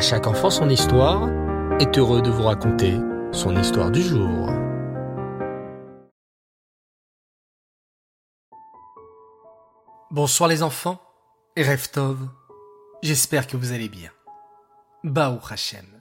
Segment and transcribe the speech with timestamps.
[0.00, 1.28] Chaque enfant son histoire
[1.78, 2.94] est heureux de vous raconter
[3.32, 4.48] son histoire du jour.
[10.10, 10.98] Bonsoir les enfants
[11.54, 12.16] et Reftov.
[13.02, 14.10] J'espère que vous allez bien.
[15.04, 16.00] Baou Hachem.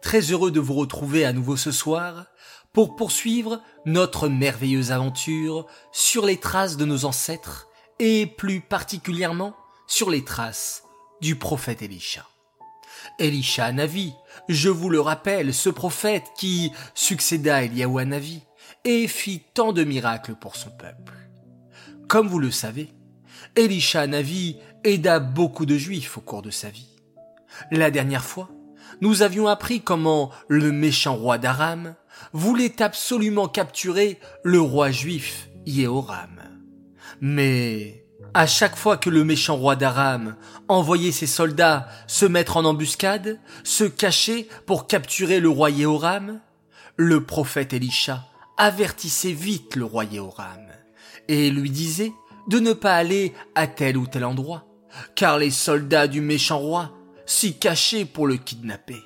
[0.00, 2.26] Très heureux de vous retrouver à nouveau ce soir
[2.72, 7.66] pour poursuivre notre merveilleuse aventure sur les traces de nos ancêtres
[7.98, 9.56] et plus particulièrement
[9.88, 10.84] sur les traces
[11.20, 12.24] du prophète Elisha.
[13.18, 14.12] Elisha Navi,
[14.48, 18.42] je vous le rappelle, ce prophète qui succéda à Navi
[18.84, 21.14] et fit tant de miracles pour son peuple.
[22.08, 22.90] Comme vous le savez,
[23.56, 26.88] Elisha Navi aida beaucoup de juifs au cours de sa vie.
[27.70, 28.50] La dernière fois,
[29.00, 31.94] nous avions appris comment le méchant roi d'Aram
[32.32, 36.40] voulait absolument capturer le roi juif Yehoram.
[37.20, 38.03] Mais
[38.34, 40.34] à chaque fois que le méchant roi d'Aram
[40.66, 46.40] envoyait ses soldats se mettre en embuscade, se cacher pour capturer le roi Yehoram,
[46.96, 48.24] le prophète Elisha
[48.56, 50.66] avertissait vite le roi Yehoram
[51.28, 52.12] et lui disait
[52.48, 54.66] de ne pas aller à tel ou tel endroit,
[55.14, 56.92] car les soldats du méchant roi
[57.26, 59.02] s'y cachaient pour le kidnapper.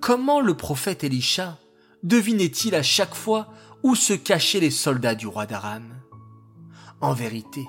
[0.00, 1.58] Comment le prophète Elisha
[2.02, 3.48] devinait-il à chaque fois
[3.82, 5.94] où se cachaient les soldats du roi d'Aram?
[7.00, 7.64] En vérité,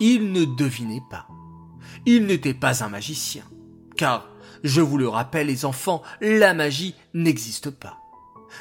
[0.00, 1.26] il ne devinait pas.
[2.06, 3.44] Il n'était pas un magicien,
[3.96, 4.28] car,
[4.64, 7.98] je vous le rappelle les enfants, la magie n'existe pas.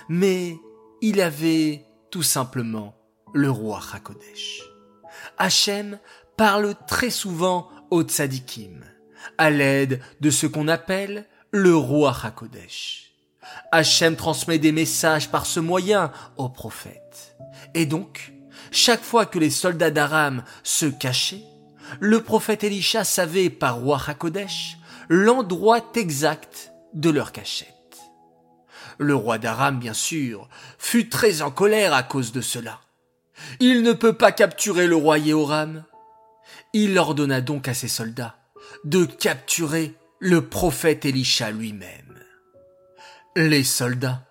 [0.09, 0.57] Mais
[1.01, 2.95] il avait tout simplement
[3.33, 4.63] le roi Hakodesh.
[5.37, 5.99] Hachem
[6.35, 8.83] parle très souvent aux tzadikim,
[9.37, 13.13] à l'aide de ce qu'on appelle le roi Hakodesh.
[13.71, 17.37] Hachem transmet des messages par ce moyen aux prophètes.
[17.73, 18.33] Et donc,
[18.71, 21.43] chaque fois que les soldats d'Aram se cachaient,
[21.99, 24.77] le prophète Elisha savait par roi Hakodesh
[25.09, 27.73] l'endroit exact de leur cachette.
[28.97, 32.81] Le roi d'Aram, bien sûr, fut très en colère à cause de cela.
[33.59, 35.83] Il ne peut pas capturer le roi Yehoram.
[36.73, 38.35] Il ordonna donc à ses soldats
[38.83, 42.19] de capturer le prophète Elisha lui-même.
[43.35, 44.23] Les soldats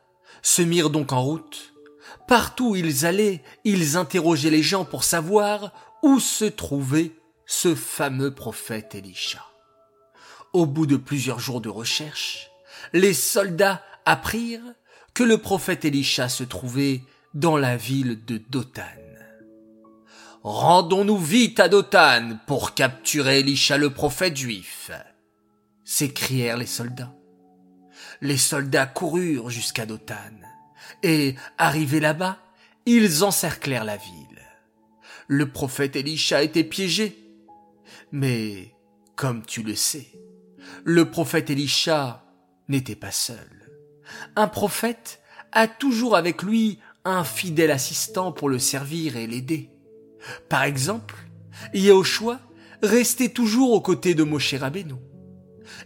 [0.42, 1.74] se mirent donc en route.
[2.28, 5.72] Partout où ils allaient, ils interrogeaient les gens pour savoir
[6.02, 7.12] où se trouvait
[7.46, 9.44] ce fameux prophète Elisha.
[10.52, 12.50] Au bout de plusieurs jours de recherche,
[12.92, 14.74] les soldats apprirent
[15.14, 17.02] que le prophète Elisha se trouvait
[17.34, 18.82] dans la ville de Dothan.
[20.42, 24.90] Rendons-nous vite à Dothan pour capturer Elisha le prophète juif,
[25.84, 27.12] s'écrièrent les soldats.
[28.20, 30.38] Les soldats coururent jusqu'à Dothan,
[31.02, 32.38] et, arrivés là-bas,
[32.86, 34.26] ils encerclèrent la ville.
[35.28, 37.16] Le prophète Elisha était piégé.
[38.12, 38.74] Mais,
[39.16, 40.06] comme tu le sais,
[40.84, 42.24] le prophète Elisha
[42.68, 43.70] n'était pas seul.
[44.36, 45.20] Un prophète
[45.52, 49.70] a toujours avec lui un fidèle assistant pour le servir et l'aider.
[50.48, 51.16] Par exemple,
[51.74, 52.40] Yehoshua
[52.82, 54.94] restait toujours aux côtés de Moshe Rabbeinu.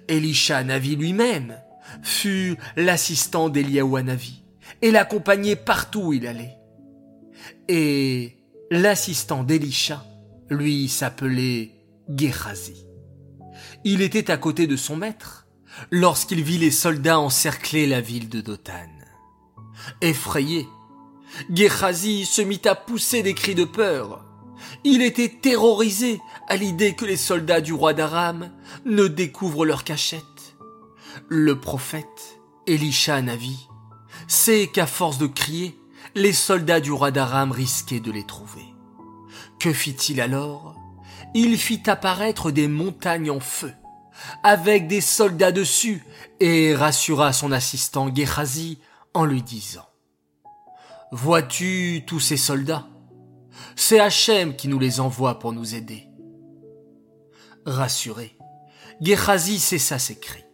[0.09, 1.59] Elisha Navi lui-même
[2.03, 4.40] fut l'assistant d'Eliyahu Navi
[4.83, 6.57] et l'accompagnait partout où il allait.
[7.69, 8.37] Et
[8.71, 10.05] l'assistant d'Elisha,
[10.49, 11.71] lui, s'appelait
[12.09, 12.87] Gehazi.
[13.85, 15.47] Il était à côté de son maître
[15.91, 18.91] lorsqu'il vit les soldats encercler la ville de Dothan.
[20.01, 20.67] Effrayé,
[21.51, 24.25] Gehazi se mit à pousser des cris de peur.
[24.85, 28.51] Il était terrorisé à l'idée que les soldats du roi d'Aram
[28.85, 30.23] ne découvrent leur cachette.
[31.29, 33.69] Le prophète, Elisha Navi,
[34.31, 35.77] sait qu'à force de crier,
[36.15, 38.65] les soldats du roi d'Aram risquaient de les trouver.
[39.59, 40.77] Que fit-il alors?
[41.35, 43.73] Il fit apparaître des montagnes en feu,
[44.45, 46.05] avec des soldats dessus,
[46.39, 48.79] et rassura son assistant Gehazi
[49.15, 49.87] en lui disant
[51.11, 52.87] Vois-tu tous ces soldats?
[53.75, 56.07] C'est Hachem qui nous les envoie pour nous aider.
[57.67, 58.37] Rassuré,
[59.01, 60.45] Gehazi cessa ses cris.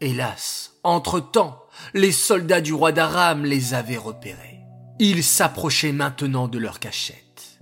[0.00, 1.61] Hélas, entre-temps,
[1.94, 4.60] les soldats du roi d'Aram les avaient repérés.
[4.98, 7.58] Ils s'approchaient maintenant de leur cachette.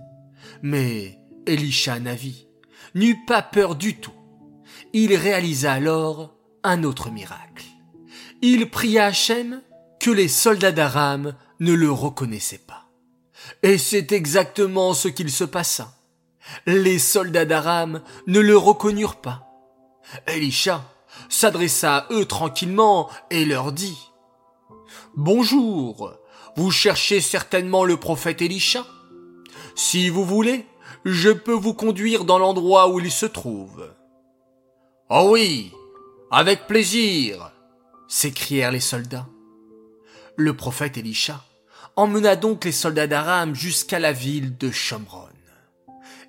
[0.61, 2.47] Mais Elisha Navi
[2.93, 4.13] n'eut pas peur du tout.
[4.93, 7.65] Il réalisa alors un autre miracle.
[8.41, 9.61] Il pria Hachem
[9.99, 12.89] que les soldats d'Aram ne le reconnaissait pas.
[13.63, 15.95] Et c'est exactement ce qu'il se passa.
[16.65, 19.47] Les soldats d'Aram ne le reconnurent pas.
[20.27, 20.90] Elisha
[21.31, 23.97] s'adressa à eux tranquillement et leur dit
[25.15, 26.13] Bonjour,
[26.55, 28.85] vous cherchez certainement le prophète Elisha?
[29.75, 30.65] Si vous voulez,
[31.05, 33.89] je peux vous conduire dans l'endroit où il se trouve.
[35.09, 35.71] Oh oui,
[36.29, 37.51] Avec plaisir,
[38.07, 39.27] s'écrièrent les soldats.
[40.37, 41.43] Le prophète Elisha
[41.95, 45.27] emmena donc les soldats d'Aram jusqu'à la ville de Shomron,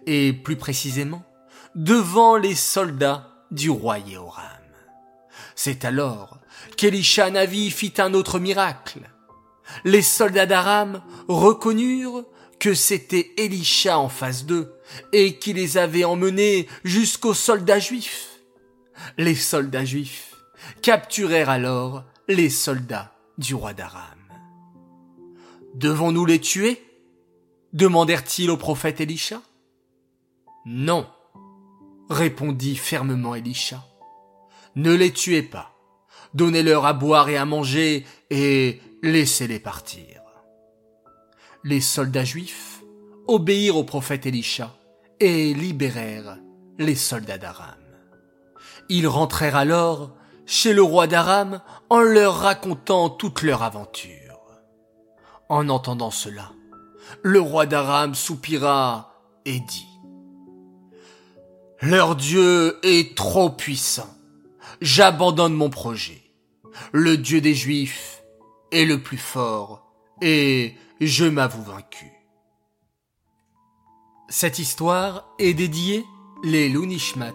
[0.06, 1.22] et plus précisément
[1.76, 4.61] devant les soldats du roi Yehoram.
[5.54, 6.38] C'est alors
[6.76, 9.00] qu'Elisha Navi fit un autre miracle.
[9.84, 12.24] Les soldats d'Aram reconnurent
[12.58, 14.74] que c'était Elisha en face d'eux
[15.12, 18.40] et qui les avait emmenés jusqu'aux soldats juifs.
[19.18, 20.36] Les soldats juifs
[20.80, 24.18] capturèrent alors les soldats du roi d'Aram.
[25.74, 26.82] Devons-nous les tuer?
[27.72, 29.40] demandèrent-ils au prophète Elisha.
[30.66, 31.08] Non,
[32.10, 33.82] répondit fermement Elisha.
[34.74, 35.72] Ne les tuez pas.
[36.34, 40.22] Donnez-leur à boire et à manger et laissez-les partir.
[41.64, 42.82] Les soldats juifs
[43.26, 44.74] obéirent au prophète Elisha
[45.20, 46.38] et libérèrent
[46.78, 47.76] les soldats d'Aram.
[48.88, 50.16] Ils rentrèrent alors
[50.46, 54.20] chez le roi d'Aram en leur racontant toute leur aventure.
[55.48, 56.50] En entendant cela,
[57.22, 59.14] le roi d'Aram soupira
[59.44, 59.86] et dit
[61.80, 64.08] Leur Dieu est trop puissant.
[64.80, 66.22] J'abandonne mon projet.
[66.92, 68.22] Le Dieu des Juifs
[68.70, 72.10] est le plus fort et je m'avoue vaincu.
[74.28, 76.04] Cette histoire est dédiée
[76.42, 77.34] les Lunishmat,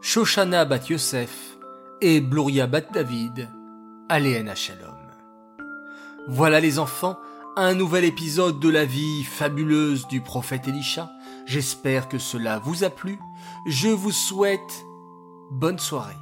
[0.00, 1.58] Shoshana bat Yosef
[2.00, 3.48] et Bluria bat David
[4.08, 4.94] à Shalom.
[6.28, 7.18] Voilà les enfants,
[7.56, 11.10] un nouvel épisode de la vie fabuleuse du prophète Elisha.
[11.46, 13.18] J'espère que cela vous a plu.
[13.66, 14.84] Je vous souhaite
[15.50, 16.14] bonne soirée,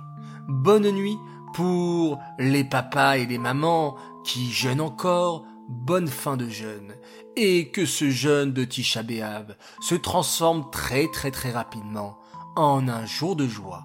[0.49, 1.19] bonne nuit
[1.55, 6.95] pour les papas et les mamans qui jeûnent encore, bonne fin de jeûne.
[7.37, 12.19] Et que ce jeûne de Tisha B'Av se transforme très très très rapidement
[12.57, 13.85] en un jour de joie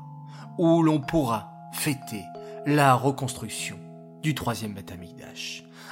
[0.58, 2.24] où l'on pourra fêter
[2.66, 3.78] la reconstruction
[4.22, 4.94] du troisième Beth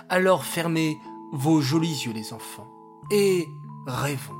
[0.09, 0.97] Alors fermez
[1.33, 2.67] vos jolis yeux les enfants
[3.11, 3.47] et
[3.87, 4.35] rêvons,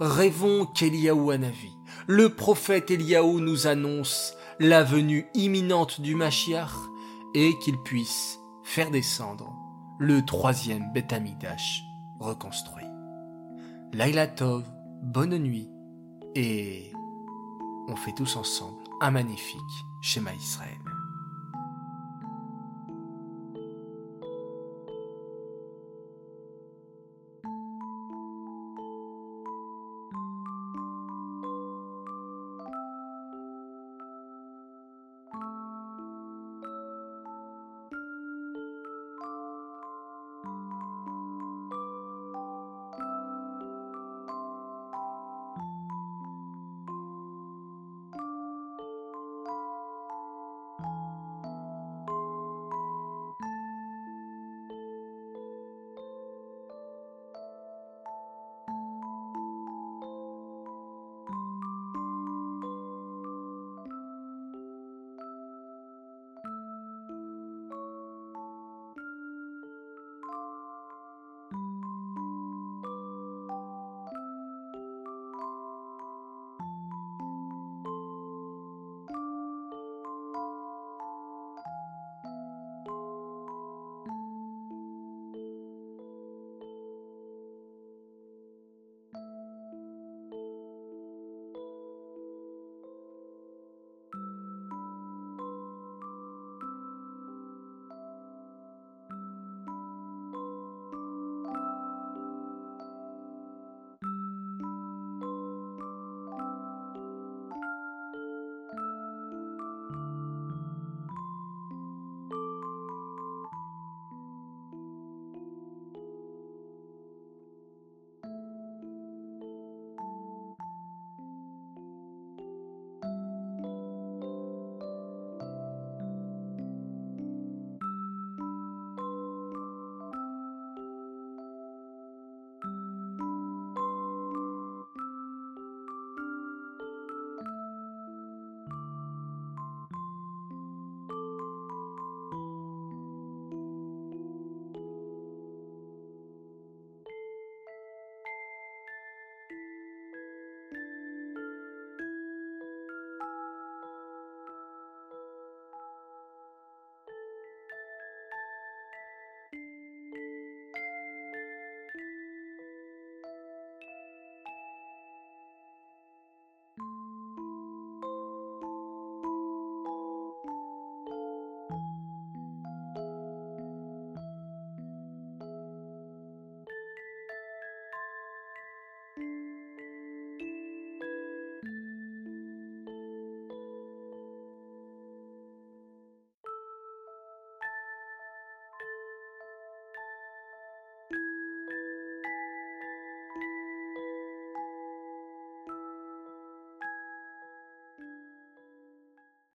[0.00, 1.76] rêvons qu'Eliaou Anavi,
[2.06, 6.74] le prophète Eliaou nous annonce la venue imminente du Mashiach
[7.34, 9.52] et qu'il puisse faire descendre
[9.98, 11.14] le troisième Beth
[12.20, 12.84] reconstruit.
[13.92, 14.64] Laila Tov,
[15.02, 15.68] bonne nuit
[16.34, 16.92] et
[17.88, 19.60] on fait tous ensemble un magnifique
[20.00, 20.83] schéma Israël.